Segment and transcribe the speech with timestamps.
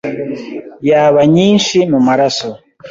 [0.89, 2.49] yaba nyinshi mu maraso